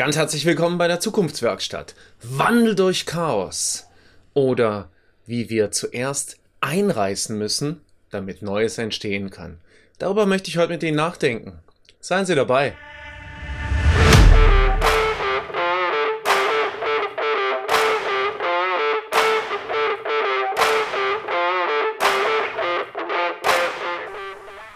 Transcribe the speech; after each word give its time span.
Ganz 0.00 0.16
herzlich 0.16 0.46
willkommen 0.46 0.78
bei 0.78 0.88
der 0.88 0.98
Zukunftswerkstatt. 0.98 1.94
Wandel 2.22 2.74
durch 2.74 3.04
Chaos. 3.04 3.86
Oder 4.32 4.88
wie 5.26 5.50
wir 5.50 5.72
zuerst 5.72 6.38
einreißen 6.62 7.36
müssen, 7.36 7.82
damit 8.08 8.40
Neues 8.40 8.78
entstehen 8.78 9.28
kann. 9.28 9.60
Darüber 9.98 10.24
möchte 10.24 10.48
ich 10.48 10.56
heute 10.56 10.72
mit 10.72 10.82
Ihnen 10.82 10.96
nachdenken. 10.96 11.58
Seien 12.00 12.24
Sie 12.24 12.34
dabei. 12.34 12.72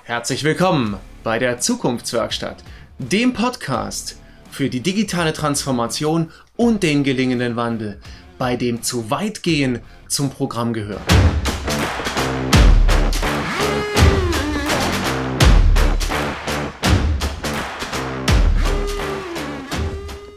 Herzlich 0.03 0.45
willkommen 0.45 0.99
bei 1.23 1.39
der 1.39 1.61
Zukunftswerkstatt, 1.61 2.63
dem 2.99 3.33
Podcast, 3.33 4.19
für 4.55 4.71
die 4.71 4.83
digitale 4.83 5.33
Transformation 5.33 6.31
und 6.55 6.85
den 6.85 7.03
gelingenden 7.03 7.57
Wandel, 7.57 8.01
bei 8.39 8.55
dem 8.55 8.85
zu 8.85 9.11
weit 9.11 9.43
gehen 9.43 9.81
zum 10.07 10.31
Programm 10.31 10.73
gehört. 10.73 11.03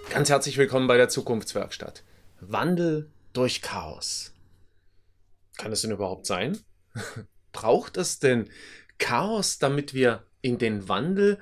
Ganz 0.10 0.32
herzlich 0.32 0.58
willkommen 0.58 0.88
bei 0.88 0.98
der 0.98 1.10
Zukunftswerkstatt. 1.10 2.04
Wandel 2.40 3.12
durch 3.34 3.62
Chaos. 3.62 4.34
Kann 5.58 5.72
es 5.72 5.82
denn 5.82 5.92
überhaupt 5.92 6.26
sein? 6.26 6.58
Braucht 7.52 7.98
es 7.98 8.18
denn 8.18 8.50
Chaos, 8.98 9.60
damit 9.60 9.94
wir 9.94 10.24
in 10.42 10.58
den 10.58 10.90
Wandel 10.90 11.38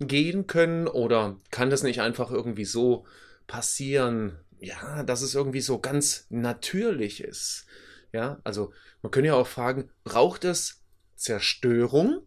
gehen 0.00 0.46
können? 0.46 0.88
Oder 0.88 1.38
kann 1.50 1.70
das 1.70 1.82
nicht 1.82 2.00
einfach 2.00 2.30
irgendwie 2.30 2.64
so 2.64 3.06
passieren, 3.46 4.38
ja, 4.58 5.02
dass 5.02 5.22
es 5.22 5.34
irgendwie 5.34 5.60
so 5.60 5.78
ganz 5.78 6.26
natürlich 6.30 7.22
ist? 7.22 7.66
Ja, 8.12 8.40
also 8.44 8.72
man 9.02 9.10
könnte 9.10 9.28
ja 9.28 9.34
auch 9.34 9.46
fragen, 9.46 9.90
braucht 10.04 10.44
es 10.44 10.82
Zerstörung? 11.16 12.26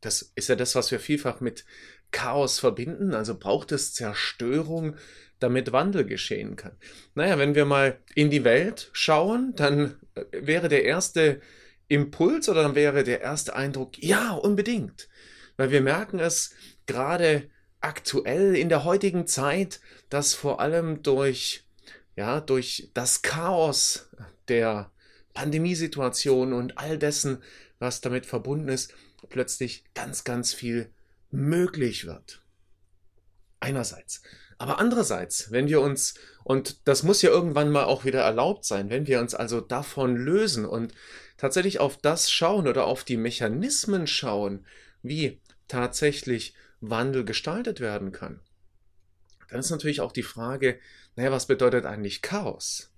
Das 0.00 0.32
ist 0.34 0.48
ja 0.48 0.56
das, 0.56 0.74
was 0.74 0.90
wir 0.90 1.00
vielfach 1.00 1.40
mit 1.40 1.64
Chaos 2.10 2.58
verbinden. 2.58 3.14
Also 3.14 3.38
braucht 3.38 3.72
es 3.72 3.94
Zerstörung, 3.94 4.96
damit 5.40 5.72
Wandel 5.72 6.04
geschehen 6.04 6.56
kann. 6.56 6.76
Naja, 7.14 7.38
wenn 7.38 7.54
wir 7.54 7.64
mal 7.64 7.98
in 8.14 8.30
die 8.30 8.44
Welt 8.44 8.90
schauen, 8.92 9.54
dann 9.56 9.98
äh, 10.14 10.24
wäre 10.32 10.68
der 10.68 10.84
erste 10.84 11.40
Impuls 11.88 12.48
oder 12.48 12.62
dann 12.62 12.74
wäre 12.74 13.04
der 13.04 13.20
erste 13.20 13.54
Eindruck, 13.54 14.02
ja, 14.02 14.32
unbedingt 14.32 15.08
weil 15.56 15.70
wir 15.70 15.80
merken 15.80 16.18
es 16.18 16.54
gerade 16.86 17.50
aktuell 17.80 18.56
in 18.56 18.68
der 18.68 18.84
heutigen 18.84 19.26
Zeit, 19.26 19.80
dass 20.08 20.34
vor 20.34 20.60
allem 20.60 21.02
durch, 21.02 21.64
ja, 22.16 22.40
durch 22.40 22.90
das 22.94 23.22
Chaos 23.22 24.08
der 24.48 24.90
Pandemiesituation 25.34 26.52
und 26.52 26.78
all 26.78 26.98
dessen, 26.98 27.42
was 27.78 28.00
damit 28.00 28.24
verbunden 28.24 28.68
ist, 28.68 28.94
plötzlich 29.28 29.84
ganz, 29.94 30.24
ganz 30.24 30.54
viel 30.54 30.90
möglich 31.30 32.06
wird. 32.06 32.40
Einerseits. 33.60 34.22
Aber 34.58 34.78
andererseits, 34.78 35.50
wenn 35.50 35.68
wir 35.68 35.80
uns, 35.80 36.14
und 36.44 36.86
das 36.86 37.02
muss 37.02 37.22
ja 37.22 37.30
irgendwann 37.30 37.70
mal 37.70 37.84
auch 37.84 38.04
wieder 38.04 38.20
erlaubt 38.20 38.64
sein, 38.64 38.88
wenn 38.88 39.06
wir 39.06 39.20
uns 39.20 39.34
also 39.34 39.60
davon 39.60 40.16
lösen 40.16 40.64
und 40.64 40.94
tatsächlich 41.36 41.80
auf 41.80 41.96
das 41.98 42.30
schauen 42.30 42.68
oder 42.68 42.86
auf 42.86 43.04
die 43.04 43.16
Mechanismen 43.16 44.06
schauen, 44.06 44.64
wie 45.02 45.40
tatsächlich 45.68 46.54
Wandel 46.80 47.24
gestaltet 47.24 47.80
werden 47.80 48.12
kann, 48.12 48.40
dann 49.48 49.60
ist 49.60 49.70
natürlich 49.70 50.00
auch 50.00 50.12
die 50.12 50.22
Frage, 50.22 50.78
naja, 51.16 51.30
was 51.30 51.46
bedeutet 51.46 51.84
eigentlich 51.84 52.22
Chaos? 52.22 52.92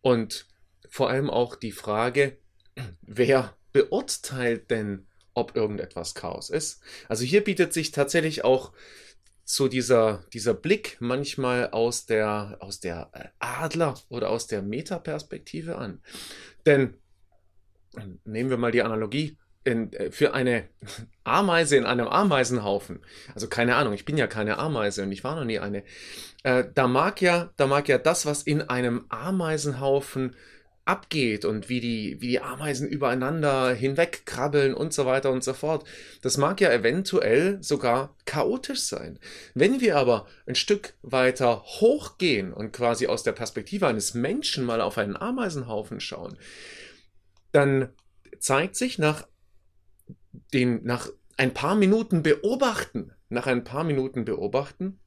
Und 0.00 0.46
vor 0.88 1.10
allem 1.10 1.30
auch 1.30 1.56
die 1.56 1.72
Frage, 1.72 2.38
wer 3.02 3.56
beurteilt 3.72 4.70
denn, 4.70 5.06
ob 5.34 5.54
irgendetwas 5.54 6.14
Chaos 6.14 6.48
ist? 6.48 6.80
Also 7.08 7.24
hier 7.24 7.44
bietet 7.44 7.72
sich 7.72 7.90
tatsächlich 7.90 8.44
auch 8.44 8.72
so 9.44 9.68
dieser, 9.68 10.24
dieser 10.32 10.54
Blick 10.54 10.96
manchmal 10.98 11.70
aus 11.70 12.06
der, 12.06 12.56
aus 12.60 12.80
der 12.80 13.10
äh, 13.12 13.28
Adler- 13.38 14.00
oder 14.08 14.30
aus 14.30 14.46
der 14.46 14.62
Metaperspektive 14.62 15.76
an. 15.76 16.02
Denn 16.64 16.96
nehmen 18.24 18.50
wir 18.50 18.56
mal 18.56 18.72
die 18.72 18.82
Analogie 18.82 19.38
in, 19.66 19.92
äh, 19.92 20.10
für 20.10 20.32
eine 20.32 20.64
Ameise 21.24 21.76
in 21.76 21.84
einem 21.84 22.06
Ameisenhaufen, 22.06 23.00
also 23.34 23.48
keine 23.48 23.76
Ahnung, 23.76 23.92
ich 23.92 24.04
bin 24.04 24.16
ja 24.16 24.26
keine 24.26 24.58
Ameise 24.58 25.02
und 25.02 25.12
ich 25.12 25.24
war 25.24 25.34
noch 25.34 25.44
nie 25.44 25.58
eine, 25.58 25.82
äh, 26.44 26.64
da 26.74 26.86
mag 26.86 27.20
ja, 27.20 27.50
da 27.56 27.66
mag 27.66 27.88
ja 27.88 27.98
das, 27.98 28.24
was 28.24 28.42
in 28.42 28.62
einem 28.62 29.06
Ameisenhaufen 29.08 30.36
abgeht 30.84 31.44
und 31.44 31.68
wie 31.68 31.80
die, 31.80 32.20
wie 32.20 32.28
die 32.28 32.40
Ameisen 32.40 32.88
übereinander 32.88 33.74
hinwegkrabbeln 33.74 34.72
und 34.72 34.94
so 34.94 35.04
weiter 35.04 35.32
und 35.32 35.42
so 35.42 35.52
fort. 35.52 35.84
Das 36.22 36.36
mag 36.36 36.60
ja 36.60 36.70
eventuell 36.70 37.60
sogar 37.60 38.14
chaotisch 38.24 38.82
sein. 38.82 39.18
Wenn 39.52 39.80
wir 39.80 39.96
aber 39.96 40.26
ein 40.46 40.54
Stück 40.54 40.94
weiter 41.02 41.64
hochgehen 41.64 42.52
und 42.52 42.72
quasi 42.72 43.08
aus 43.08 43.24
der 43.24 43.32
Perspektive 43.32 43.88
eines 43.88 44.14
Menschen 44.14 44.64
mal 44.64 44.80
auf 44.80 44.96
einen 44.96 45.16
Ameisenhaufen 45.16 45.98
schauen, 45.98 46.38
dann 47.50 47.88
zeigt 48.38 48.76
sich 48.76 48.98
nach 48.98 49.26
den 50.52 50.84
nach 50.84 51.10
ein 51.36 51.54
paar 51.54 51.74
Minuten 51.74 52.22
beobachten, 52.22 53.12
nach 53.28 53.46
ein 53.46 53.64
paar 53.64 53.84
Minuten 53.84 54.24
beobachten, 54.24 54.98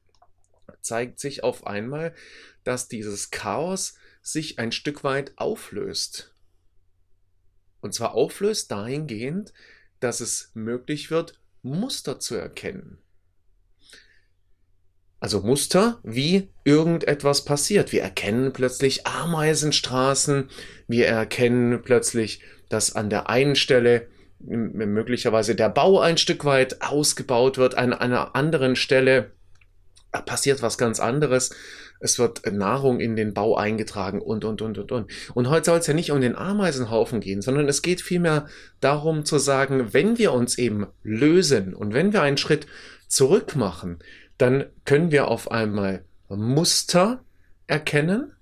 zeigt 0.82 1.20
sich 1.20 1.42
auf 1.42 1.66
einmal, 1.66 2.14
dass 2.64 2.88
dieses 2.88 3.30
Chaos 3.30 3.94
sich 4.22 4.58
ein 4.58 4.72
Stück 4.72 5.04
weit 5.04 5.32
auflöst. 5.36 6.34
Und 7.80 7.94
zwar 7.94 8.14
auflöst 8.14 8.70
dahingehend, 8.70 9.52
dass 10.00 10.20
es 10.20 10.50
möglich 10.54 11.10
wird, 11.10 11.40
Muster 11.62 12.20
zu 12.20 12.34
erkennen. 12.34 12.98
Also 15.18 15.40
Muster, 15.40 16.00
wie 16.02 16.48
irgendetwas 16.64 17.44
passiert. 17.44 17.92
Wir 17.92 18.02
erkennen 18.02 18.54
plötzlich 18.54 19.06
Ameisenstraßen, 19.06 20.48
wir 20.88 21.06
erkennen 21.08 21.82
plötzlich, 21.82 22.42
dass 22.70 22.96
an 22.96 23.10
der 23.10 23.28
einen 23.28 23.56
Stelle 23.56 24.08
möglicherweise 24.40 25.54
der 25.54 25.68
Bau 25.68 26.00
ein 26.00 26.18
Stück 26.18 26.44
weit 26.44 26.82
ausgebaut 26.82 27.58
wird, 27.58 27.76
an 27.76 27.92
einer 27.92 28.34
anderen 28.34 28.76
Stelle 28.76 29.32
passiert 30.26 30.62
was 30.62 30.78
ganz 30.78 30.98
anderes. 31.00 31.50
Es 32.00 32.18
wird 32.18 32.50
Nahrung 32.50 32.98
in 32.98 33.14
den 33.14 33.34
Bau 33.34 33.56
eingetragen 33.56 34.22
und, 34.22 34.44
und, 34.44 34.62
und, 34.62 34.78
und, 34.78 34.90
und. 34.90 35.10
Und 35.34 35.50
heute 35.50 35.66
soll 35.66 35.78
es 35.78 35.86
ja 35.86 35.94
nicht 35.94 36.10
um 36.10 36.20
den 36.20 36.34
Ameisenhaufen 36.34 37.20
gehen, 37.20 37.42
sondern 37.42 37.68
es 37.68 37.82
geht 37.82 38.00
vielmehr 38.00 38.46
darum 38.80 39.26
zu 39.26 39.38
sagen, 39.38 39.92
wenn 39.92 40.16
wir 40.16 40.32
uns 40.32 40.56
eben 40.56 40.86
lösen 41.02 41.74
und 41.74 41.92
wenn 41.92 42.12
wir 42.12 42.22
einen 42.22 42.38
Schritt 42.38 42.66
zurück 43.06 43.54
machen, 43.54 43.98
dann 44.38 44.64
können 44.86 45.10
wir 45.10 45.28
auf 45.28 45.50
einmal 45.50 46.04
Muster 46.28 47.22
erkennen. 47.66 48.32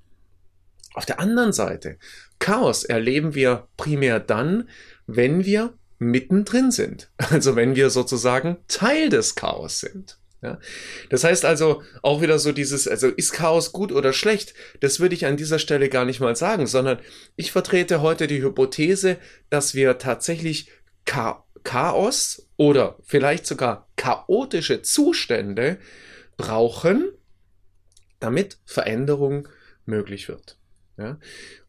Auf 0.94 1.06
der 1.06 1.18
anderen 1.20 1.52
Seite, 1.52 1.98
Chaos 2.38 2.84
erleben 2.84 3.34
wir 3.34 3.66
primär 3.76 4.20
dann, 4.20 4.68
wenn 5.06 5.44
wir 5.44 5.74
mittendrin 5.98 6.70
sind. 6.70 7.10
Also 7.30 7.56
wenn 7.56 7.76
wir 7.76 7.90
sozusagen 7.90 8.58
Teil 8.68 9.10
des 9.10 9.34
Chaos 9.34 9.80
sind. 9.80 10.18
Ja? 10.42 10.58
Das 11.10 11.24
heißt 11.24 11.44
also 11.44 11.82
auch 12.02 12.22
wieder 12.22 12.38
so 12.38 12.52
dieses, 12.52 12.86
also 12.88 13.08
ist 13.08 13.32
Chaos 13.32 13.72
gut 13.72 13.92
oder 13.92 14.12
schlecht? 14.12 14.54
Das 14.80 15.00
würde 15.00 15.14
ich 15.14 15.26
an 15.26 15.36
dieser 15.36 15.58
Stelle 15.58 15.88
gar 15.88 16.04
nicht 16.04 16.20
mal 16.20 16.36
sagen, 16.36 16.66
sondern 16.66 17.00
ich 17.36 17.52
vertrete 17.52 18.00
heute 18.00 18.26
die 18.26 18.42
Hypothese, 18.42 19.18
dass 19.50 19.74
wir 19.74 19.98
tatsächlich 19.98 20.70
Chaos 21.04 22.46
oder 22.56 22.98
vielleicht 23.04 23.46
sogar 23.46 23.88
chaotische 23.96 24.82
Zustände 24.82 25.78
brauchen, 26.36 27.10
damit 28.20 28.58
Veränderung 28.64 29.48
möglich 29.86 30.28
wird. 30.28 30.58
Ja? 30.96 31.18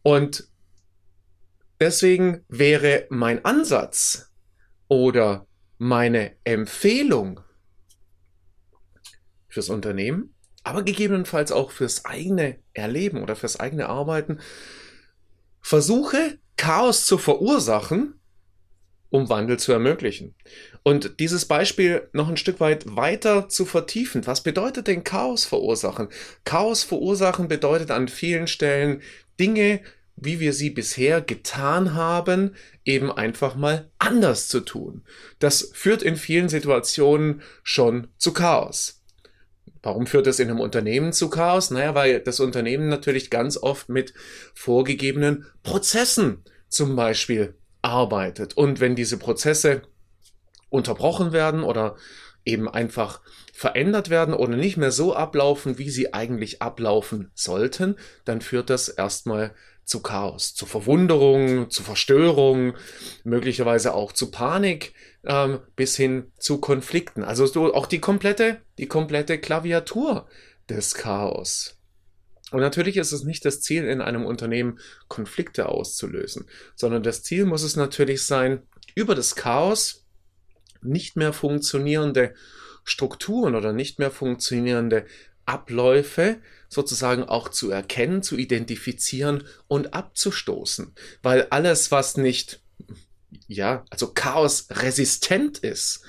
Und 0.04 0.48
Deswegen 1.80 2.44
wäre 2.50 3.08
mein 3.10 3.46
Ansatz 3.46 4.32
oder 4.88 5.48
meine 5.78 6.36
Empfehlung 6.44 7.40
fürs 9.48 9.70
Unternehmen, 9.70 10.36
aber 10.64 10.84
gegebenenfalls 10.84 11.52
auch 11.52 11.72
fürs 11.72 12.06
eigene 12.06 12.60
Erleben 12.74 13.24
oder 13.24 13.36
fürs 13.36 13.60
eigene 13.60 13.88
Arbeiten, 13.88 14.40
versuche 15.62 16.40
Chaos 16.58 17.06
zu 17.06 17.18
verursachen, 17.18 18.20
um 19.10 19.30
Wandel 19.30 19.58
zu 19.58 19.72
ermöglichen. 19.72 20.36
Und 20.84 21.20
dieses 21.20 21.46
Beispiel 21.46 22.10
noch 22.14 22.30
ein 22.30 22.38
Stück 22.38 22.60
weit 22.60 22.96
weiter 22.96 23.50
zu 23.50 23.66
vertiefen. 23.66 24.28
Was 24.28 24.44
bedeutet 24.44 24.88
denn 24.88 25.04
Chaos 25.04 25.46
verursachen? 25.46 26.10
Chaos 26.44 26.84
verursachen 26.84 27.48
bedeutet 27.48 27.90
an 27.90 28.08
vielen 28.08 28.48
Stellen 28.48 29.02
Dinge 29.40 29.82
wie 30.22 30.40
wir 30.40 30.54
sie 30.54 30.70
bisher 30.70 31.22
getan 31.22 31.94
haben, 31.94 32.56
eben 32.86 33.12
einfach 33.12 33.56
mal 33.56 33.90
anders 34.00 34.48
zu 34.48 34.60
tun. 34.60 35.04
Das 35.40 35.72
führt 35.74 36.04
in 36.04 36.16
vielen 36.16 36.50
Situationen 36.50 37.42
schon 37.64 38.08
zu 38.18 38.34
Chaos. 38.34 39.02
Warum 39.82 40.08
führt 40.08 40.28
das 40.28 40.40
in 40.40 40.50
einem 40.50 40.60
Unternehmen 40.60 41.14
zu 41.14 41.30
Chaos? 41.30 41.72
Naja, 41.72 41.96
weil 41.96 42.20
das 42.20 42.42
Unternehmen 42.42 42.90
natürlich 42.90 43.30
ganz 43.30 43.58
oft 43.58 43.88
mit 43.88 44.14
vorgegebenen 44.54 45.46
Prozessen 45.64 46.44
zum 46.68 46.96
Beispiel 46.98 47.56
arbeitet. 47.82 48.58
Und 48.58 48.82
wenn 48.82 48.96
diese 48.96 49.18
Prozesse 49.18 49.84
unterbrochen 50.70 51.32
werden 51.32 51.64
oder 51.64 51.96
eben 52.46 52.68
einfach 52.68 53.22
verändert 53.54 54.10
werden 54.10 54.34
oder 54.34 54.56
nicht 54.56 54.78
mehr 54.78 54.92
so 54.92 55.14
ablaufen, 55.16 55.78
wie 55.78 55.90
sie 55.90 56.14
eigentlich 56.14 56.62
ablaufen 56.62 57.32
sollten, 57.34 57.96
dann 58.26 58.42
führt 58.42 58.70
das 58.70 58.90
erstmal 58.90 59.54
zu 59.90 60.02
Chaos, 60.02 60.54
zu 60.54 60.66
Verwunderung, 60.66 61.70
zu 61.70 61.84
Verstörung, 61.84 62.76
möglicherweise 63.24 63.94
auch 63.94 64.12
zu 64.14 64.30
Panik 64.30 64.94
ähm, 65.26 65.60
bis 65.76 65.98
hin 65.98 66.32
zu 66.38 66.60
Konflikten. 66.60 67.24
Also 67.24 67.48
so 67.48 67.74
auch 67.74 67.88
die 67.88 68.00
komplette, 68.00 68.62
die 68.78 68.88
komplette 68.88 69.40
Klaviatur 69.40 70.28
des 70.70 70.94
Chaos. 70.94 71.76
Und 72.52 72.62
natürlich 72.62 72.98
ist 72.98 73.12
es 73.12 73.24
nicht 73.24 73.46
das 73.46 73.62
Ziel, 73.62 73.86
in 73.86 74.02
einem 74.02 74.26
Unternehmen 74.26 74.80
Konflikte 75.08 75.70
auszulösen, 75.70 76.48
sondern 76.76 77.04
das 77.04 77.24
Ziel 77.24 77.46
muss 77.46 77.64
es 77.64 77.76
natürlich 77.76 78.24
sein, 78.24 78.64
über 78.96 79.16
das 79.16 79.36
Chaos 79.36 80.06
nicht 80.82 81.16
mehr 81.16 81.34
funktionierende 81.34 82.34
Strukturen 82.84 83.56
oder 83.56 83.74
nicht 83.74 84.00
mehr 84.00 84.12
funktionierende 84.12 85.06
Abläufe 85.50 86.38
sozusagen 86.68 87.24
auch 87.24 87.50
zu 87.50 87.72
erkennen, 87.72 88.22
zu 88.22 88.38
identifizieren 88.38 89.44
und 89.68 89.96
abzustoßen. 89.96 90.94
Weil 91.24 91.48
alles, 91.50 91.92
was 91.92 92.18
nicht, 92.18 92.62
ja, 93.48 93.84
also 93.90 94.14
chaosresistent 94.14 95.58
ist 95.58 96.04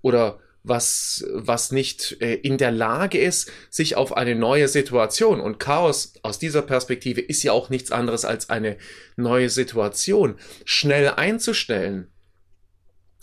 oder 0.00 0.40
was, 0.62 1.24
was 1.32 1.70
nicht 1.70 2.20
äh, 2.22 2.34
in 2.34 2.56
der 2.56 2.72
Lage 2.72 3.18
ist, 3.18 3.52
sich 3.70 3.96
auf 3.96 4.16
eine 4.16 4.34
neue 4.34 4.66
Situation 4.66 5.40
und 5.40 5.60
Chaos 5.60 6.14
aus 6.22 6.38
dieser 6.38 6.62
Perspektive 6.62 7.20
ist 7.20 7.42
ja 7.42 7.52
auch 7.52 7.68
nichts 7.68 7.92
anderes 7.92 8.24
als 8.24 8.48
eine 8.48 8.78
neue 9.14 9.50
Situation 9.50 10.36
schnell 10.64 11.10
einzustellen, 11.10 12.08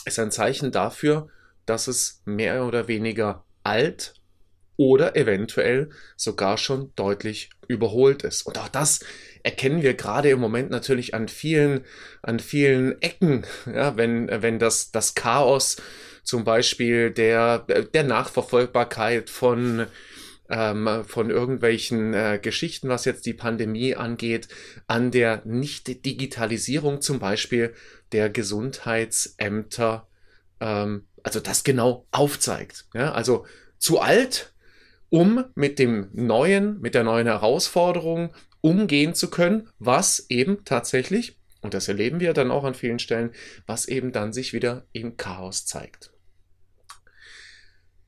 ist 0.06 0.20
ein 0.20 0.32
Zeichen 0.32 0.72
dafür, 0.72 1.28
dass 1.66 1.88
es 1.88 2.22
mehr 2.26 2.66
oder 2.66 2.88
weniger 2.88 3.44
alt 3.64 4.14
oder 4.78 5.16
eventuell 5.16 5.90
sogar 6.16 6.58
schon 6.58 6.92
deutlich 6.96 7.50
überholt 7.68 8.24
ist. 8.24 8.44
Und 8.44 8.58
auch 8.58 8.70
das 8.70 9.02
erkennen 9.44 9.82
wir 9.82 9.94
gerade 9.94 10.30
im 10.30 10.40
Moment 10.40 10.70
natürlich 10.70 11.14
an 11.14 11.28
vielen, 11.28 11.86
an 12.22 12.40
vielen 12.40 13.02
Ecken, 13.02 13.46
ja, 13.66 13.98
wenn, 13.98 14.30
wenn 14.30 14.60
das, 14.60 14.92
das 14.92 15.16
Chaos 15.16 15.78
zum 16.24 16.46
Beispiel 16.46 17.12
der, 17.12 17.60
der 17.60 18.04
Nachverfolgbarkeit 18.04 19.30
von, 19.30 19.88
ähm, 20.50 21.04
von 21.06 21.30
irgendwelchen 21.30 22.14
äh, 22.14 22.40
Geschichten, 22.42 22.88
was 22.88 23.06
jetzt 23.06 23.26
die 23.26 23.34
Pandemie 23.34 23.96
angeht, 23.96 24.48
an 24.88 25.12
der 25.12 25.42
Nicht-Digitalisierung 25.46 27.02
zum 27.02 27.20
Beispiel 27.20 27.74
der 28.14 28.30
Gesundheitsämter, 28.30 30.08
ähm, 30.62 31.08
also 31.24 31.42
das 31.42 31.66
genau 31.66 32.08
aufzeigt. 32.12 32.86
Ja? 32.94 33.12
Also 33.12 33.46
zu 33.80 34.00
alt, 34.00 34.53
um 35.14 35.46
mit 35.54 35.78
dem 35.78 36.10
neuen, 36.12 36.82
mit 36.82 36.96
der 36.96 37.04
neuen 37.04 37.28
Herausforderung 37.28 38.34
umgehen 38.62 39.14
zu 39.14 39.30
können, 39.30 39.70
was 39.78 40.26
eben 40.28 40.66
tatsächlich, 40.66 41.38
und 41.62 41.76
das 41.76 41.88
erleben 41.88 42.20
wir 42.20 42.34
dann 42.34 42.50
auch 42.50 42.64
an 42.64 42.74
vielen 42.74 42.98
Stellen, 42.98 43.30
was 43.68 43.88
eben 43.88 44.12
dann 44.12 44.34
sich 44.34 44.54
wieder 44.54 44.88
im 44.92 45.16
Chaos 45.16 45.68
zeigt. 45.68 46.12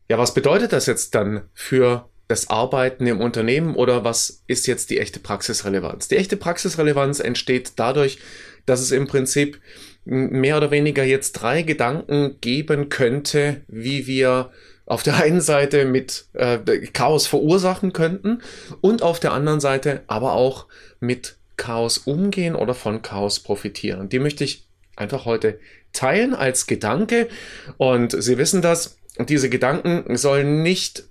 Ja, 0.10 0.18
was 0.18 0.34
bedeutet 0.34 0.74
das 0.74 0.88
jetzt 0.88 1.13
dann 1.13 1.48
für 1.54 2.10
das 2.28 2.50
Arbeiten 2.50 3.06
im 3.06 3.22
Unternehmen 3.22 3.75
oder 3.75 4.04
was 4.04 4.44
ist 4.48 4.66
jetzt 4.66 4.90
die 4.90 4.98
echte 4.98 5.19
Praxisrelevanz? 5.19 6.08
Die 6.08 6.18
echte 6.18 6.38
Praxisrelevanz 6.38 7.19
entsteht 7.19 7.74
dadurch, 7.75 8.18
dass 8.66 8.81
es 8.81 8.90
im 8.90 9.06
Prinzip 9.06 9.62
mehr 10.06 10.58
oder 10.58 10.72
weniger 10.72 11.04
jetzt 11.04 11.34
drei 11.34 11.62
Gedanken 11.62 12.40
geben 12.42 12.90
könnte, 12.90 13.62
wie 13.68 14.08
wir 14.08 14.50
auf 14.86 15.04
der 15.04 15.16
einen 15.16 15.42
Seite 15.42 15.86
mit 15.86 16.26
äh, 16.34 16.58
Chaos 16.94 17.28
verursachen 17.28 17.94
könnten 17.94 18.42
und 18.82 19.02
auf 19.02 19.20
der 19.20 19.34
anderen 19.34 19.60
Seite 19.60 20.04
aber 20.08 20.34
auch 20.34 20.68
mit 21.00 21.38
Chaos 21.58 21.98
umgehen 22.00 22.56
oder 22.56 22.74
von 22.74 23.02
Chaos 23.02 23.40
profitieren. 23.40 24.10
Die 24.10 24.20
möchte 24.20 24.44
ich 24.44 24.68
einfach 24.96 25.26
heute 25.26 25.60
teilen 25.94 26.34
als 26.34 26.68
Gedanke 26.68 27.30
und 27.78 28.22
Sie 28.22 28.38
wissen 28.38 28.62
das, 28.62 28.98
diese 29.18 29.50
Gedanken 29.50 30.18
sollen 30.18 30.62
nicht 30.62 31.06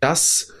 das 0.00 0.52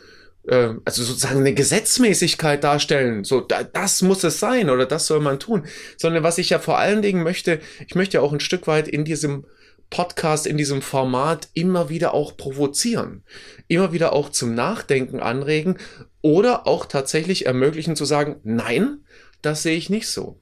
ähm, 0.48 0.82
also 0.84 1.02
sozusagen 1.02 1.40
eine 1.40 1.54
Gesetzmäßigkeit 1.54 2.64
darstellen, 2.64 3.24
so 3.24 3.40
da, 3.40 3.62
das 3.62 4.02
muss 4.02 4.24
es 4.24 4.40
sein 4.40 4.68
oder 4.70 4.86
das 4.86 5.06
soll 5.06 5.20
man 5.20 5.38
tun, 5.38 5.66
sondern 5.96 6.22
was 6.22 6.38
ich 6.38 6.50
ja 6.50 6.58
vor 6.58 6.78
allen 6.78 7.02
Dingen 7.02 7.22
möchte, 7.22 7.60
ich 7.86 7.94
möchte 7.94 8.18
ja 8.18 8.20
auch 8.20 8.32
ein 8.32 8.40
Stück 8.40 8.66
weit 8.66 8.88
in 8.88 9.04
diesem 9.04 9.44
Podcast, 9.90 10.46
in 10.46 10.56
diesem 10.56 10.82
Format 10.82 11.48
immer 11.54 11.88
wieder 11.88 12.14
auch 12.14 12.36
provozieren, 12.36 13.24
immer 13.68 13.92
wieder 13.92 14.12
auch 14.12 14.30
zum 14.30 14.54
Nachdenken 14.54 15.20
anregen 15.20 15.78
oder 16.22 16.66
auch 16.66 16.86
tatsächlich 16.86 17.46
ermöglichen 17.46 17.96
zu 17.96 18.04
sagen, 18.04 18.40
nein, 18.42 19.04
das 19.42 19.62
sehe 19.62 19.76
ich 19.76 19.90
nicht 19.90 20.08
so. 20.08 20.40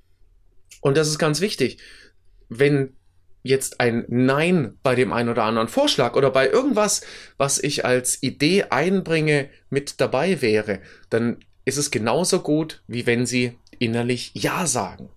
Und 0.81 0.97
das 0.97 1.09
ist 1.09 1.19
ganz 1.19 1.41
wichtig. 1.41 1.79
Wenn 2.49 2.97
jetzt 3.43 3.81
ein 3.81 4.05
Nein 4.09 4.79
bei 4.83 4.94
dem 4.94 5.12
einen 5.12 5.29
oder 5.29 5.44
anderen 5.44 5.69
Vorschlag 5.69 6.15
oder 6.15 6.31
bei 6.31 6.49
irgendwas, 6.49 7.03
was 7.37 7.59
ich 7.59 7.85
als 7.85 8.23
Idee 8.23 8.65
einbringe, 8.71 9.50
mit 9.71 10.00
dabei 10.00 10.41
wäre, 10.41 10.81
dann 11.11 11.39
ist 11.65 11.79
es 11.79 11.91
genauso 11.91 12.41
gut, 12.41 12.83
wie 12.87 13.06
wenn 13.06 13.27
Sie 13.27 13.59
innerlich 13.79 14.33
Ja 14.35 14.67
sagen. 14.67 15.11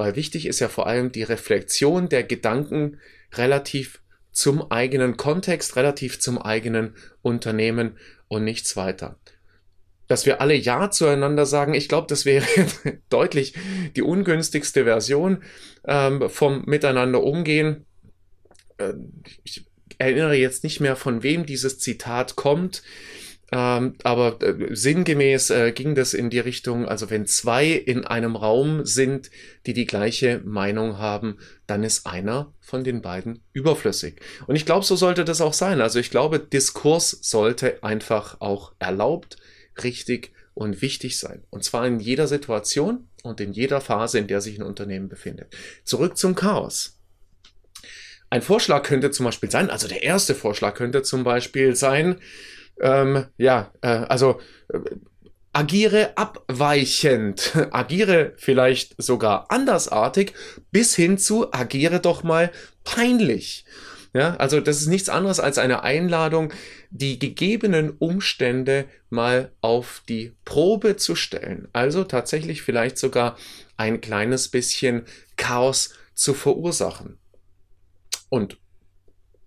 Weil 0.00 0.16
wichtig 0.16 0.46
ist 0.46 0.60
ja 0.60 0.70
vor 0.70 0.86
allem 0.86 1.12
die 1.12 1.24
Reflexion 1.24 2.08
der 2.08 2.22
Gedanken 2.24 2.96
relativ 3.34 4.00
zum 4.32 4.70
eigenen 4.70 5.18
Kontext, 5.18 5.76
relativ 5.76 6.20
zum 6.20 6.38
eigenen 6.38 6.94
Unternehmen 7.20 7.98
und 8.26 8.44
nichts 8.44 8.76
weiter 8.76 9.18
dass 10.06 10.26
wir 10.26 10.40
alle 10.40 10.54
Ja 10.54 10.90
zueinander 10.90 11.46
sagen, 11.46 11.72
ich 11.72 11.88
glaube, 11.88 12.08
das 12.08 12.24
wäre 12.24 12.44
deutlich 13.10 13.54
die 13.94 14.02
ungünstigste 14.02 14.82
Version 14.82 15.44
ähm, 15.84 16.28
vom 16.28 16.64
Miteinander 16.64 17.22
umgehen. 17.22 17.86
Äh, 18.78 18.94
ich 19.44 19.66
erinnere 19.98 20.34
jetzt 20.34 20.64
nicht 20.64 20.80
mehr, 20.80 20.96
von 20.96 21.22
wem 21.22 21.46
dieses 21.46 21.78
Zitat 21.78 22.34
kommt. 22.34 22.82
Ähm, 23.52 23.96
aber 24.04 24.40
äh, 24.42 24.74
sinngemäß 24.74 25.50
äh, 25.50 25.72
ging 25.72 25.94
das 25.94 26.14
in 26.14 26.30
die 26.30 26.38
Richtung, 26.38 26.86
also 26.86 27.10
wenn 27.10 27.26
zwei 27.26 27.68
in 27.70 28.04
einem 28.04 28.36
Raum 28.36 28.84
sind, 28.84 29.30
die 29.66 29.72
die 29.72 29.86
gleiche 29.86 30.40
Meinung 30.44 30.98
haben, 30.98 31.38
dann 31.66 31.82
ist 31.82 32.06
einer 32.06 32.52
von 32.60 32.84
den 32.84 33.02
beiden 33.02 33.42
überflüssig. 33.52 34.20
Und 34.46 34.54
ich 34.54 34.66
glaube, 34.66 34.84
so 34.84 34.94
sollte 34.94 35.24
das 35.24 35.40
auch 35.40 35.54
sein. 35.54 35.80
Also 35.80 35.98
ich 35.98 36.10
glaube, 36.10 36.38
Diskurs 36.38 37.18
sollte 37.22 37.82
einfach 37.82 38.40
auch 38.40 38.72
erlaubt 38.78 39.36
richtig 39.82 40.32
und 40.54 40.80
wichtig 40.82 41.18
sein. 41.18 41.42
Und 41.50 41.64
zwar 41.64 41.86
in 41.86 41.98
jeder 41.98 42.28
Situation 42.28 43.08
und 43.22 43.40
in 43.40 43.52
jeder 43.52 43.80
Phase, 43.80 44.18
in 44.18 44.28
der 44.28 44.40
sich 44.40 44.58
ein 44.58 44.62
Unternehmen 44.62 45.08
befindet. 45.08 45.54
Zurück 45.84 46.16
zum 46.16 46.34
Chaos. 46.34 46.98
Ein 48.28 48.42
Vorschlag 48.42 48.84
könnte 48.84 49.10
zum 49.10 49.24
Beispiel 49.24 49.50
sein, 49.50 49.70
also 49.70 49.88
der 49.88 50.04
erste 50.04 50.36
Vorschlag 50.36 50.74
könnte 50.74 51.02
zum 51.02 51.24
Beispiel 51.24 51.74
sein, 51.74 52.20
ähm, 52.80 53.26
ja, 53.36 53.72
äh, 53.82 53.88
also 53.88 54.40
äh, 54.72 54.78
agiere 55.52 56.16
abweichend, 56.16 57.52
agiere 57.70 58.34
vielleicht 58.36 59.00
sogar 59.02 59.50
andersartig, 59.50 60.32
bis 60.70 60.94
hin 60.94 61.18
zu 61.18 61.52
agiere 61.52 62.00
doch 62.00 62.22
mal 62.22 62.50
peinlich. 62.84 63.64
Ja, 64.12 64.34
also 64.36 64.60
das 64.60 64.80
ist 64.80 64.88
nichts 64.88 65.08
anderes 65.08 65.38
als 65.38 65.56
eine 65.56 65.84
Einladung, 65.84 66.52
die 66.90 67.20
gegebenen 67.20 67.90
Umstände 67.90 68.86
mal 69.08 69.52
auf 69.60 70.02
die 70.08 70.32
Probe 70.44 70.96
zu 70.96 71.14
stellen. 71.14 71.68
Also 71.72 72.02
tatsächlich 72.02 72.62
vielleicht 72.62 72.98
sogar 72.98 73.36
ein 73.76 74.00
kleines 74.00 74.48
bisschen 74.48 75.04
Chaos 75.36 75.94
zu 76.14 76.34
verursachen. 76.34 77.18
Und 78.30 78.58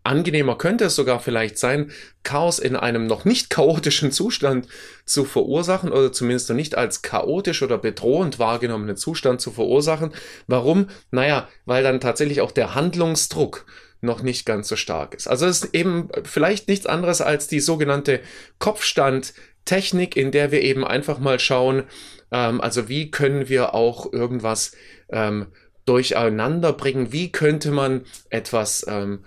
angenehmer 0.04 0.58
könnte 0.58 0.86
es 0.86 0.96
sogar 0.96 1.20
vielleicht 1.20 1.58
sein, 1.58 1.92
Chaos 2.24 2.60
in 2.60 2.76
einem 2.76 3.08
noch 3.08 3.26
nicht 3.26 3.50
chaotischen 3.50 4.12
Zustand 4.12 4.68
zu 5.06 5.26
verursachen 5.26 5.92
oder 5.92 6.12
zumindest 6.12 6.50
noch 6.50 6.56
nicht 6.56 6.76
als 6.76 7.02
chaotisch 7.02 7.62
oder 7.64 7.78
bedrohend 7.78 8.40
wahrgenommenen 8.40 8.98
Zustand 8.98 9.42
zu 9.42 9.52
verursachen. 9.52 10.12
Warum? 10.48 10.88
Naja, 11.12 11.48
weil 11.66 11.84
dann 11.84 12.00
tatsächlich 12.00 12.42
auch 12.42 12.52
der 12.52 12.76
Handlungsdruck 12.76 13.66
noch 14.02 14.22
nicht 14.22 14.46
ganz 14.46 14.68
so 14.68 14.76
stark 14.76 15.14
ist. 15.14 15.28
Also 15.28 15.46
es 15.46 15.64
ist 15.64 15.74
eben 15.74 16.10
vielleicht 16.24 16.68
nichts 16.68 16.86
anderes 16.86 17.22
als 17.22 17.48
die 17.48 17.62
sogenannte 17.62 18.20
Kopfstandtechnik, 18.60 20.18
in 20.18 20.32
der 20.32 20.52
wir 20.52 20.62
eben 20.62 20.86
einfach 20.86 21.20
mal 21.20 21.40
schauen, 21.40 21.84
ähm, 22.32 22.60
also 22.60 22.90
wie 22.90 23.12
können 23.12 23.48
wir 23.48 23.74
auch 23.74 24.12
irgendwas 24.12 24.74
ähm, 25.10 25.48
durcheinander 25.86 26.74
bringen, 26.74 27.12
wie 27.14 27.32
könnte 27.32 27.72
man 27.72 28.06
etwas 28.30 28.86
ähm, 28.88 29.24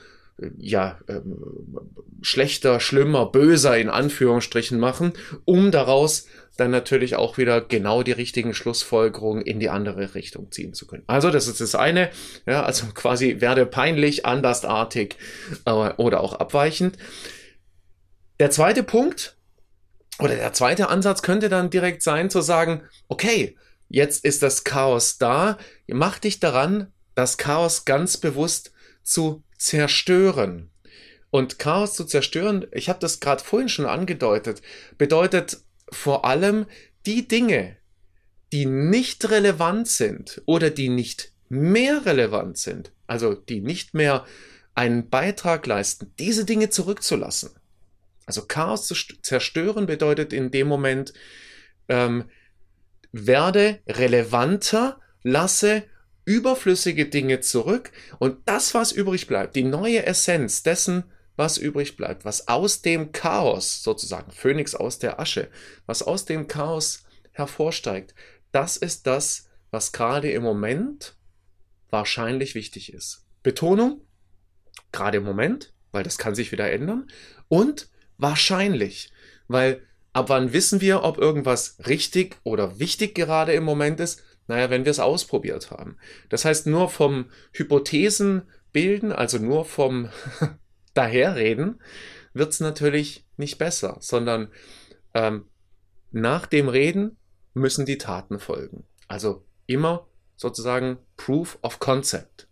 ja, 0.59 0.99
ähm, 1.09 1.37
schlechter, 2.21 2.81
schlimmer, 2.81 3.27
böser 3.27 3.79
in 3.79 3.89
Anführungsstrichen 3.89 4.79
machen, 4.79 5.13
um 5.45 5.71
daraus 5.71 6.27
dann 6.57 6.71
natürlich 6.71 7.17
auch 7.17 7.39
wieder 7.39 7.61
genau 7.61 8.03
die 8.03 8.13
richtigen 8.13 8.55
Schlussfolgerungen 8.55 9.43
in 9.43 9.61
die 9.61 9.71
andere 9.71 10.15
Richtung 10.15 10.51
ziehen 10.51 10.75
zu 10.75 10.87
können. 10.87 11.05
Also 11.07 11.31
das 11.31 11.49
ist 11.49 11.61
das 11.61 11.75
eine, 11.75 12.11
ja, 12.47 12.63
also 12.63 12.87
quasi 12.95 13.41
werde 13.41 13.67
peinlich, 13.67 14.27
andersartig 14.27 15.17
äh, 15.65 15.71
oder 15.71 16.21
auch 16.21 16.35
abweichend. 16.35 16.97
Der 18.39 18.51
zweite 18.51 18.83
Punkt 18.83 19.37
oder 20.19 20.35
der 20.35 20.53
zweite 20.53 20.89
Ansatz 20.89 21.23
könnte 21.23 21.49
dann 21.49 21.71
direkt 21.71 22.03
sein 22.03 22.31
zu 22.31 22.41
sagen, 22.41 22.83
okay, 23.09 23.57
jetzt 23.89 24.25
ist 24.25 24.43
das 24.43 24.65
Chaos 24.65 25.19
da, 25.19 25.59
mach 25.87 26.19
dich 26.19 26.41
daran, 26.41 26.93
das 27.15 27.39
Chaos 27.39 27.85
ganz 27.85 28.17
bewusst 28.19 28.73
zu 29.03 29.43
zerstören. 29.59 30.71
Und 31.31 31.59
Chaos 31.59 31.95
zu 31.95 32.05
zerstören, 32.05 32.67
ich 32.73 32.89
habe 32.89 32.99
das 33.01 33.21
gerade 33.21 33.43
vorhin 33.43 33.69
schon 33.69 33.87
angedeutet, 33.87 34.63
bedeutet 34.97 35.59
vor 35.91 36.25
allem 36.25 36.67
die 37.05 37.29
Dinge, 37.29 37.77
die 38.53 38.67
nicht 38.67 39.29
relevant 39.31 39.89
sind 39.89 40.43
oder 40.47 40.71
die 40.71 40.89
nicht 40.89 41.33
mehr 41.49 42.07
relevant 42.07 42.59
sind, 42.59 42.93
also 43.07 43.35
die 43.35 43.61
nicht 43.61 43.95
mehr 43.95 44.25
einen 44.75 45.09
Beitrag 45.09 45.67
leisten, 45.67 46.13
diese 46.19 46.45
Dinge 46.45 46.71
zurückzulassen. 46.71 47.51
Also 48.27 48.45
Chaos 48.47 48.87
zu 48.87 48.95
zerstören 49.23 49.87
bedeutet 49.87 50.33
in 50.33 50.51
dem 50.51 50.69
Moment, 50.69 51.13
ähm, 51.89 52.25
werde 53.13 53.81
relevanter, 53.87 55.01
lasse 55.23 55.85
überflüssige 56.27 57.07
Dinge 57.07 57.41
zurück 57.41 57.93
und 58.19 58.47
das, 58.47 58.75
was 58.75 58.93
übrig 58.93 59.27
bleibt, 59.27 59.57
die 59.57 59.63
neue 59.63 60.05
Essenz 60.05 60.63
dessen, 60.63 61.05
was 61.37 61.57
übrig 61.57 61.97
bleibt, 61.97 62.25
was 62.25 62.49
aus 62.49 62.83
dem 62.83 63.13
Chaos, 63.13 63.83
sozusagen 63.83 64.33
Phönix 64.33 64.75
aus 64.75 64.99
der 64.99 65.21
Asche, 65.21 65.49
was 65.87 66.03
aus 66.03 66.25
dem 66.25 66.49
Chaos 66.49 67.05
hervorsteigt, 67.33 68.15
das 68.53 68.77
ist 68.77 69.07
das, 69.07 69.49
was 69.71 69.93
gerade 69.93 70.31
im 70.31 70.43
Moment 70.43 71.17
wahrscheinlich 71.91 72.55
wichtig 72.55 72.93
ist. 72.93 73.25
Betonung, 73.43 74.01
gerade 74.93 75.19
im 75.19 75.25
Moment, 75.25 75.73
weil 75.93 76.03
das 76.03 76.19
kann 76.19 76.35
sich 76.35 76.51
wieder 76.53 76.71
ändern, 76.71 77.07
und 77.49 77.89
wahrscheinlich, 78.19 79.13
weil 79.47 79.83
ab 80.13 80.29
wann 80.31 80.53
wissen 80.53 80.81
wir, 80.81 81.05
ob 81.05 81.19
irgendwas 81.19 81.77
richtig 81.87 82.37
oder 82.43 82.81
wichtig 82.81 83.15
gerade 83.15 83.53
im 83.53 83.63
Moment 83.63 84.01
ist? 84.01 84.23
Naja, 84.49 84.71
wenn 84.71 84.85
wir 84.85 84.91
es 84.91 85.01
ausprobiert 85.01 85.71
haben. 85.71 85.97
Das 86.29 86.45
heißt, 86.45 86.67
nur 86.67 86.89
vom 86.89 87.31
Hypothesen 87.53 88.43
bilden, 88.73 89.13
also 89.13 89.39
nur 89.39 89.65
vom 89.65 90.09
Daherreden, 90.95 91.81
wird 92.33 92.53
es 92.53 92.61
natürlich 92.61 93.27
nicht 93.37 93.59
besser, 93.59 93.97
sondern 94.01 94.49
ähm, 95.15 95.47
nach 96.13 96.47
dem 96.47 96.69
Reden 96.69 97.17
müssen 97.55 97.87
die 97.87 97.99
Taten 97.99 98.39
folgen. 98.39 98.85
Also 99.09 99.45
immer 99.67 100.07
sozusagen 100.37 100.99
Proof 101.17 101.59
of 101.63 101.79
Concept. 101.79 102.49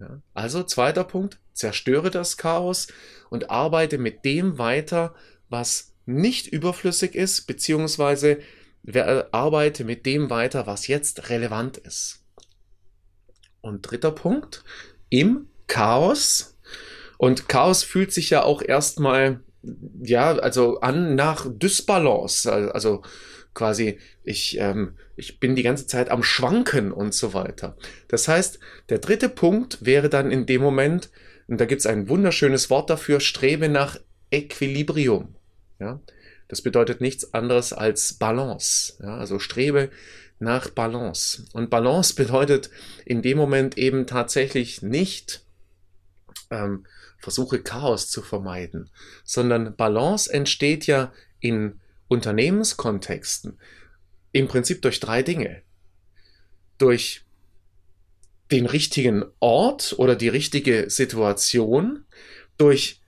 Ja, 0.00 0.20
also 0.34 0.64
zweiter 0.64 1.04
Punkt, 1.04 1.38
zerstöre 1.52 2.10
das 2.10 2.36
Chaos 2.36 2.88
und 3.30 3.50
arbeite 3.50 3.98
mit 3.98 4.24
dem 4.24 4.58
weiter, 4.58 5.14
was 5.48 5.94
nicht 6.04 6.48
überflüssig 6.48 7.14
ist, 7.14 7.46
beziehungsweise 7.46 8.40
arbeite 8.86 9.84
mit 9.84 10.06
dem 10.06 10.30
weiter, 10.30 10.66
was 10.66 10.86
jetzt 10.86 11.30
relevant 11.30 11.78
ist. 11.78 12.24
Und 13.60 13.82
dritter 13.82 14.10
Punkt, 14.10 14.64
im 15.08 15.48
Chaos. 15.68 16.58
Und 17.16 17.48
Chaos 17.48 17.84
fühlt 17.84 18.12
sich 18.12 18.30
ja 18.30 18.42
auch 18.42 18.60
erstmal, 18.62 19.40
ja, 20.02 20.32
also 20.32 20.80
an 20.80 21.14
nach 21.14 21.46
Dysbalance. 21.48 22.50
Also 22.50 23.02
quasi, 23.54 23.98
ich, 24.24 24.58
ähm, 24.58 24.96
ich 25.14 25.38
bin 25.38 25.54
die 25.54 25.62
ganze 25.62 25.86
Zeit 25.86 26.10
am 26.10 26.22
Schwanken 26.22 26.90
und 26.90 27.14
so 27.14 27.34
weiter. 27.34 27.76
Das 28.08 28.26
heißt, 28.26 28.58
der 28.88 28.98
dritte 28.98 29.28
Punkt 29.28 29.84
wäre 29.84 30.08
dann 30.08 30.30
in 30.30 30.46
dem 30.46 30.62
Moment, 30.62 31.10
und 31.46 31.60
da 31.60 31.66
gibt 31.66 31.80
es 31.80 31.86
ein 31.86 32.08
wunderschönes 32.08 32.70
Wort 32.70 32.90
dafür, 32.90 33.20
strebe 33.20 33.68
nach 33.68 33.98
Equilibrium. 34.30 35.36
Ja? 35.78 36.00
Das 36.52 36.60
bedeutet 36.60 37.00
nichts 37.00 37.32
anderes 37.32 37.72
als 37.72 38.12
Balance. 38.12 38.98
Ja, 39.02 39.16
also 39.16 39.38
strebe 39.38 39.90
nach 40.38 40.68
Balance. 40.68 41.46
Und 41.54 41.70
Balance 41.70 42.14
bedeutet 42.14 42.68
in 43.06 43.22
dem 43.22 43.38
Moment 43.38 43.78
eben 43.78 44.06
tatsächlich 44.06 44.82
nicht 44.82 45.46
ähm, 46.50 46.84
versuche 47.16 47.62
Chaos 47.62 48.10
zu 48.10 48.20
vermeiden, 48.20 48.90
sondern 49.24 49.76
Balance 49.76 50.30
entsteht 50.30 50.86
ja 50.86 51.10
in 51.40 51.80
Unternehmenskontexten 52.08 53.58
im 54.32 54.46
Prinzip 54.46 54.82
durch 54.82 55.00
drei 55.00 55.22
Dinge. 55.22 55.62
Durch 56.76 57.24
den 58.50 58.66
richtigen 58.66 59.24
Ort 59.40 59.94
oder 59.96 60.16
die 60.16 60.28
richtige 60.28 60.90
Situation, 60.90 62.04
durch 62.58 63.01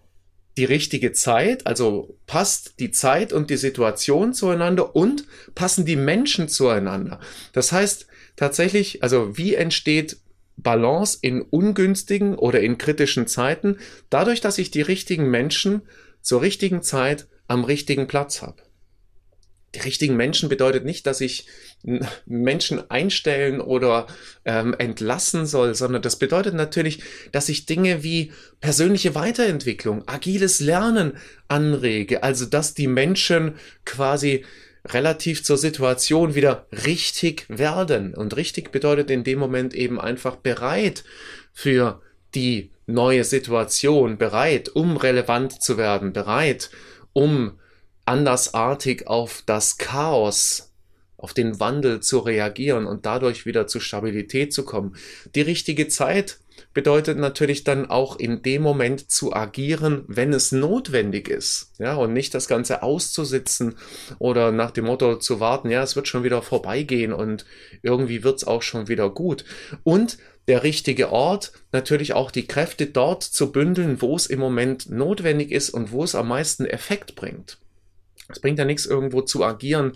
die 0.56 0.64
richtige 0.64 1.12
Zeit, 1.12 1.66
also 1.66 2.16
passt 2.26 2.78
die 2.78 2.90
Zeit 2.90 3.32
und 3.32 3.50
die 3.50 3.56
Situation 3.56 4.34
zueinander 4.34 4.94
und 4.94 5.24
passen 5.54 5.84
die 5.84 5.96
Menschen 5.96 6.48
zueinander. 6.48 7.20
Das 7.52 7.72
heißt 7.72 8.06
tatsächlich, 8.36 9.02
also 9.02 9.36
wie 9.36 9.54
entsteht 9.54 10.18
Balance 10.56 11.18
in 11.20 11.42
ungünstigen 11.42 12.36
oder 12.36 12.60
in 12.60 12.78
kritischen 12.78 13.26
Zeiten? 13.26 13.78
Dadurch, 14.10 14.40
dass 14.40 14.58
ich 14.58 14.70
die 14.70 14.82
richtigen 14.82 15.28
Menschen 15.28 15.82
zur 16.22 16.42
richtigen 16.42 16.82
Zeit 16.82 17.26
am 17.48 17.64
richtigen 17.64 18.06
Platz 18.06 18.40
habe 18.40 18.62
die 19.74 19.80
richtigen 19.80 20.16
Menschen 20.16 20.48
bedeutet 20.48 20.84
nicht, 20.84 21.06
dass 21.06 21.20
ich 21.20 21.46
Menschen 22.26 22.90
einstellen 22.90 23.60
oder 23.60 24.06
ähm, 24.44 24.74
entlassen 24.78 25.46
soll, 25.46 25.74
sondern 25.74 26.02
das 26.02 26.18
bedeutet 26.18 26.54
natürlich, 26.54 27.02
dass 27.32 27.48
ich 27.48 27.66
Dinge 27.66 28.02
wie 28.02 28.32
persönliche 28.60 29.14
Weiterentwicklung, 29.14 30.06
agiles 30.06 30.60
Lernen 30.60 31.18
anrege, 31.48 32.22
also 32.22 32.46
dass 32.46 32.74
die 32.74 32.86
Menschen 32.86 33.56
quasi 33.84 34.44
relativ 34.86 35.42
zur 35.42 35.56
Situation 35.56 36.34
wieder 36.34 36.66
richtig 36.84 37.46
werden. 37.48 38.14
Und 38.14 38.36
richtig 38.36 38.70
bedeutet 38.70 39.10
in 39.10 39.24
dem 39.24 39.38
Moment 39.38 39.74
eben 39.74 40.00
einfach 40.00 40.36
bereit 40.36 41.04
für 41.52 42.00
die 42.34 42.70
neue 42.86 43.24
Situation, 43.24 44.18
bereit, 44.18 44.68
um 44.68 44.96
relevant 44.96 45.62
zu 45.62 45.78
werden, 45.78 46.12
bereit, 46.12 46.70
um 47.12 47.58
andersartig 48.04 49.06
auf 49.06 49.42
das 49.46 49.78
Chaos, 49.78 50.72
auf 51.16 51.32
den 51.32 51.58
Wandel 51.60 52.00
zu 52.00 52.18
reagieren 52.18 52.86
und 52.86 53.06
dadurch 53.06 53.46
wieder 53.46 53.66
zu 53.66 53.80
Stabilität 53.80 54.52
zu 54.52 54.64
kommen. 54.64 54.96
Die 55.34 55.40
richtige 55.40 55.88
Zeit 55.88 56.38
bedeutet 56.74 57.18
natürlich 57.18 57.64
dann 57.64 57.88
auch 57.88 58.18
in 58.18 58.42
dem 58.42 58.62
Moment 58.62 59.10
zu 59.10 59.32
agieren, 59.32 60.04
wenn 60.08 60.32
es 60.32 60.52
notwendig 60.52 61.28
ist. 61.28 61.72
Ja, 61.78 61.94
und 61.94 62.12
nicht 62.12 62.34
das 62.34 62.48
Ganze 62.48 62.82
auszusitzen 62.82 63.76
oder 64.18 64.52
nach 64.52 64.72
dem 64.72 64.84
Motto 64.86 65.16
zu 65.16 65.40
warten, 65.40 65.70
ja, 65.70 65.82
es 65.82 65.96
wird 65.96 66.08
schon 66.08 66.24
wieder 66.24 66.42
vorbeigehen 66.42 67.12
und 67.12 67.46
irgendwie 67.82 68.24
wird 68.24 68.38
es 68.38 68.46
auch 68.46 68.62
schon 68.62 68.88
wieder 68.88 69.08
gut. 69.08 69.44
Und 69.84 70.18
der 70.46 70.62
richtige 70.62 71.10
Ort, 71.10 71.52
natürlich 71.72 72.12
auch 72.12 72.30
die 72.30 72.46
Kräfte 72.46 72.86
dort 72.86 73.22
zu 73.22 73.50
bündeln, 73.50 74.02
wo 74.02 74.14
es 74.14 74.26
im 74.26 74.40
Moment 74.40 74.90
notwendig 74.90 75.50
ist 75.50 75.70
und 75.70 75.90
wo 75.90 76.04
es 76.04 76.14
am 76.14 76.28
meisten 76.28 76.66
Effekt 76.66 77.14
bringt. 77.14 77.58
Es 78.28 78.40
bringt 78.40 78.58
ja 78.58 78.64
nichts, 78.64 78.86
irgendwo 78.86 79.22
zu 79.22 79.44
agieren, 79.44 79.92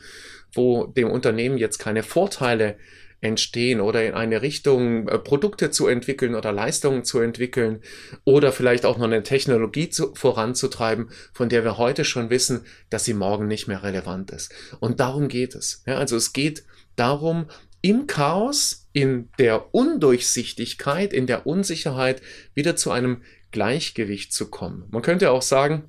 wo 0.52 0.86
dem 0.86 1.10
Unternehmen 1.10 1.58
jetzt 1.58 1.78
keine 1.78 2.02
Vorteile 2.02 2.76
entstehen 3.20 3.80
oder 3.80 4.04
in 4.04 4.14
eine 4.14 4.42
Richtung 4.42 5.08
äh, 5.08 5.18
Produkte 5.18 5.70
zu 5.70 5.88
entwickeln 5.88 6.34
oder 6.34 6.52
Leistungen 6.52 7.04
zu 7.04 7.18
entwickeln 7.18 7.80
oder 8.24 8.52
vielleicht 8.52 8.86
auch 8.86 8.96
noch 8.96 9.06
eine 9.06 9.24
Technologie 9.24 9.90
zu, 9.90 10.14
voranzutreiben, 10.14 11.10
von 11.32 11.48
der 11.48 11.64
wir 11.64 11.78
heute 11.78 12.04
schon 12.04 12.30
wissen, 12.30 12.64
dass 12.90 13.04
sie 13.04 13.14
morgen 13.14 13.48
nicht 13.48 13.66
mehr 13.66 13.82
relevant 13.82 14.30
ist. 14.30 14.54
Und 14.78 15.00
darum 15.00 15.28
geht 15.28 15.56
es. 15.56 15.82
Ja, 15.86 15.96
also 15.96 16.16
es 16.16 16.32
geht 16.32 16.64
darum, 16.94 17.46
im 17.80 18.06
Chaos, 18.06 18.86
in 18.92 19.28
der 19.38 19.72
Undurchsichtigkeit, 19.74 21.12
in 21.12 21.26
der 21.26 21.46
Unsicherheit 21.46 22.22
wieder 22.54 22.76
zu 22.76 22.90
einem 22.90 23.22
Gleichgewicht 23.50 24.32
zu 24.32 24.50
kommen. 24.50 24.84
Man 24.90 25.02
könnte 25.02 25.30
auch 25.30 25.42
sagen, 25.42 25.88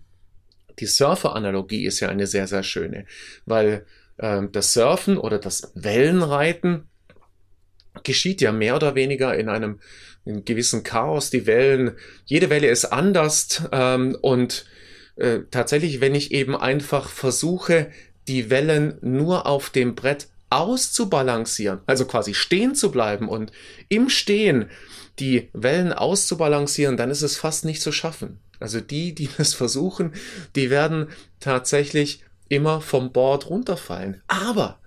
die 0.79 0.85
Surfer-Analogie 0.85 1.85
ist 1.85 1.99
ja 1.99 2.09
eine 2.09 2.27
sehr, 2.27 2.47
sehr 2.47 2.63
schöne, 2.63 3.05
weil 3.45 3.85
äh, 4.17 4.41
das 4.51 4.73
Surfen 4.73 5.17
oder 5.17 5.39
das 5.39 5.71
Wellenreiten 5.75 6.87
geschieht 8.03 8.41
ja 8.41 8.51
mehr 8.51 8.75
oder 8.75 8.95
weniger 8.95 9.35
in 9.35 9.49
einem, 9.49 9.79
in 10.25 10.45
gewissen 10.45 10.83
Chaos. 10.83 11.29
Die 11.29 11.45
Wellen, 11.45 11.97
jede 12.25 12.49
Welle 12.49 12.67
ist 12.67 12.85
anders 12.85 13.63
ähm, 13.71 14.17
und 14.21 14.65
äh, 15.15 15.39
tatsächlich, 15.51 16.01
wenn 16.01 16.15
ich 16.15 16.31
eben 16.31 16.55
einfach 16.55 17.09
versuche, 17.09 17.91
die 18.27 18.49
Wellen 18.49 18.97
nur 19.01 19.45
auf 19.47 19.69
dem 19.69 19.95
Brett 19.95 20.27
auszubalancieren, 20.49 21.81
also 21.85 22.05
quasi 22.05 22.33
stehen 22.33 22.73
zu 22.73 22.91
bleiben 22.91 23.27
und 23.27 23.51
im 23.87 24.09
Stehen 24.09 24.69
die 25.19 25.49
Wellen 25.53 25.93
auszubalancieren, 25.93 26.97
dann 26.97 27.11
ist 27.11 27.21
es 27.21 27.37
fast 27.37 27.65
nicht 27.65 27.81
zu 27.81 27.91
schaffen. 27.91 28.39
Also 28.59 28.81
die, 28.81 29.13
die 29.13 29.29
das 29.37 29.53
versuchen, 29.53 30.13
die 30.55 30.69
werden 30.69 31.09
tatsächlich 31.39 32.23
immer 32.47 32.81
vom 32.81 33.11
Board 33.11 33.49
runterfallen. 33.49 34.21
Aber 34.27 34.79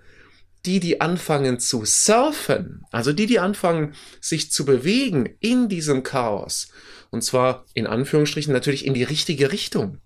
die, 0.65 0.79
die 0.79 1.01
anfangen 1.01 1.59
zu 1.59 1.83
surfen, 1.85 2.85
also 2.91 3.11
die, 3.11 3.25
die 3.25 3.39
anfangen, 3.39 3.95
sich 4.21 4.51
zu 4.51 4.65
bewegen 4.65 5.35
in 5.39 5.67
diesem 5.67 6.03
Chaos, 6.03 6.69
und 7.09 7.23
zwar 7.23 7.65
in 7.73 7.85
Anführungsstrichen 7.85 8.53
natürlich 8.53 8.85
in 8.85 8.93
die 8.93 9.03
richtige 9.03 9.51
Richtung, 9.51 9.99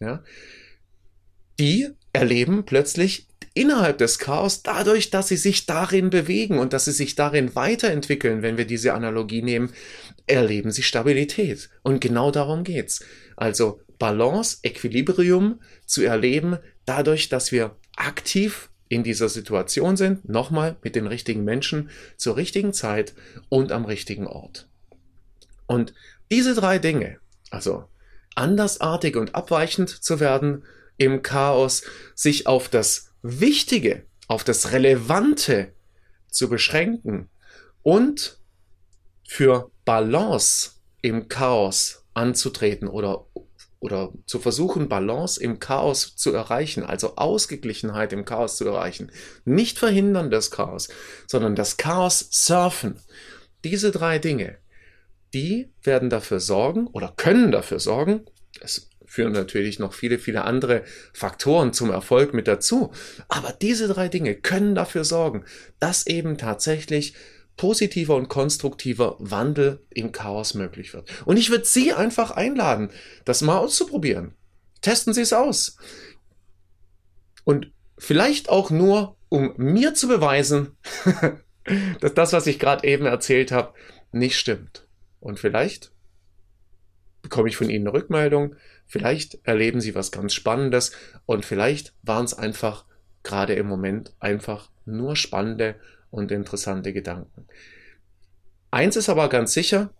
ja, 0.00 0.22
die 1.58 1.90
erleben 2.12 2.64
plötzlich 2.64 3.28
innerhalb 3.60 3.98
des 3.98 4.18
Chaos 4.18 4.62
dadurch, 4.62 5.10
dass 5.10 5.28
sie 5.28 5.36
sich 5.36 5.66
darin 5.66 6.08
bewegen 6.08 6.58
und 6.58 6.72
dass 6.72 6.86
sie 6.86 6.92
sich 6.92 7.14
darin 7.14 7.54
weiterentwickeln, 7.54 8.40
wenn 8.40 8.56
wir 8.56 8.64
diese 8.64 8.94
Analogie 8.94 9.42
nehmen, 9.42 9.70
erleben 10.26 10.70
sie 10.70 10.82
Stabilität. 10.82 11.68
Und 11.82 12.00
genau 12.00 12.30
darum 12.30 12.64
geht's. 12.64 13.04
Also 13.36 13.82
Balance, 13.98 14.60
Equilibrium 14.62 15.60
zu 15.84 16.02
erleben, 16.02 16.56
dadurch, 16.86 17.28
dass 17.28 17.52
wir 17.52 17.76
aktiv 17.96 18.70
in 18.88 19.04
dieser 19.04 19.28
Situation 19.28 19.98
sind, 19.98 20.26
nochmal 20.26 20.76
mit 20.82 20.96
den 20.96 21.06
richtigen 21.06 21.44
Menschen 21.44 21.90
zur 22.16 22.36
richtigen 22.36 22.72
Zeit 22.72 23.12
und 23.50 23.72
am 23.72 23.84
richtigen 23.84 24.26
Ort. 24.26 24.68
Und 25.66 25.92
diese 26.30 26.54
drei 26.54 26.78
Dinge, 26.78 27.18
also 27.50 27.84
andersartig 28.34 29.16
und 29.16 29.34
abweichend 29.34 29.90
zu 29.90 30.18
werden 30.18 30.64
im 30.96 31.20
Chaos, 31.20 31.82
sich 32.14 32.46
auf 32.46 32.70
das 32.70 33.09
Wichtige, 33.22 34.06
auf 34.28 34.44
das 34.44 34.72
Relevante 34.72 35.72
zu 36.28 36.48
beschränken 36.48 37.28
und 37.82 38.38
für 39.26 39.70
Balance 39.84 40.72
im 41.02 41.28
Chaos 41.28 42.04
anzutreten 42.14 42.88
oder 42.88 43.26
oder 43.80 44.12
zu 44.26 44.38
versuchen, 44.38 44.90
Balance 44.90 45.42
im 45.42 45.58
Chaos 45.58 46.14
zu 46.14 46.34
erreichen, 46.34 46.84
also 46.84 47.16
Ausgeglichenheit 47.16 48.12
im 48.12 48.26
Chaos 48.26 48.56
zu 48.56 48.66
erreichen. 48.66 49.10
Nicht 49.46 49.78
verhindern 49.78 50.30
das 50.30 50.50
Chaos, 50.50 50.88
sondern 51.26 51.56
das 51.56 51.78
Chaos 51.78 52.28
surfen. 52.30 53.00
Diese 53.64 53.90
drei 53.90 54.18
Dinge, 54.18 54.58
die 55.32 55.72
werden 55.82 56.10
dafür 56.10 56.40
sorgen 56.40 56.88
oder 56.88 57.14
können 57.16 57.52
dafür 57.52 57.80
sorgen, 57.80 58.26
es 58.60 58.89
führen 59.10 59.32
natürlich 59.32 59.80
noch 59.80 59.92
viele, 59.92 60.20
viele 60.20 60.44
andere 60.44 60.84
Faktoren 61.12 61.72
zum 61.72 61.90
Erfolg 61.90 62.32
mit 62.32 62.46
dazu, 62.46 62.92
aber 63.28 63.52
diese 63.60 63.88
drei 63.88 64.06
Dinge 64.06 64.36
können 64.36 64.76
dafür 64.76 65.02
sorgen, 65.02 65.44
dass 65.80 66.06
eben 66.06 66.38
tatsächlich 66.38 67.14
positiver 67.56 68.14
und 68.14 68.28
konstruktiver 68.28 69.16
Wandel 69.18 69.84
im 69.90 70.12
Chaos 70.12 70.54
möglich 70.54 70.94
wird. 70.94 71.10
Und 71.26 71.38
ich 71.38 71.50
würde 71.50 71.64
Sie 71.64 71.92
einfach 71.92 72.30
einladen, 72.30 72.90
das 73.24 73.42
mal 73.42 73.58
auszuprobieren. 73.58 74.34
Testen 74.80 75.12
Sie 75.12 75.22
es 75.22 75.32
aus. 75.32 75.76
Und 77.42 77.72
vielleicht 77.98 78.48
auch 78.48 78.70
nur, 78.70 79.16
um 79.28 79.54
mir 79.56 79.94
zu 79.94 80.06
beweisen, 80.06 80.76
dass 82.00 82.14
das, 82.14 82.32
was 82.32 82.46
ich 82.46 82.60
gerade 82.60 82.86
eben 82.86 83.06
erzählt 83.06 83.50
habe, 83.50 83.74
nicht 84.12 84.38
stimmt. 84.38 84.86
Und 85.18 85.40
vielleicht 85.40 85.90
bekomme 87.22 87.48
ich 87.48 87.56
von 87.56 87.68
Ihnen 87.68 87.88
eine 87.88 87.94
Rückmeldung, 87.94 88.54
vielleicht 88.90 89.38
erleben 89.46 89.80
Sie 89.80 89.94
was 89.94 90.10
ganz 90.10 90.34
Spannendes 90.34 90.92
und 91.24 91.46
vielleicht 91.46 91.94
waren 92.02 92.24
es 92.24 92.34
einfach 92.34 92.84
gerade 93.22 93.54
im 93.54 93.66
Moment 93.66 94.12
einfach 94.18 94.70
nur 94.84 95.14
spannende 95.14 95.76
und 96.10 96.32
interessante 96.32 96.92
Gedanken. 96.92 97.46
Eins 98.72 98.96
ist 98.96 99.08
aber 99.08 99.28
ganz 99.28 99.52
sicher, 99.52 99.94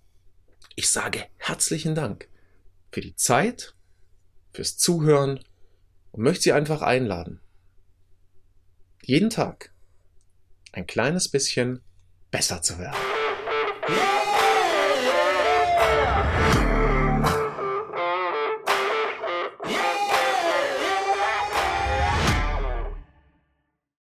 ich 0.75 0.91
sage 0.91 1.25
herzlichen 1.37 1.95
Dank 1.95 2.29
für 2.91 3.01
die 3.01 3.15
Zeit, 3.15 3.75
fürs 4.53 4.77
Zuhören 4.77 5.39
und 6.11 6.25
möchte 6.25 6.43
Sie 6.43 6.53
einfach 6.53 6.83
einladen, 6.83 7.41
jeden 9.03 9.31
Tag 9.31 9.73
ein 10.73 10.87
kleines 10.87 11.29
bisschen 11.29 11.81
besser 12.33 12.61
zu 12.61 12.79
werden. 12.79 12.97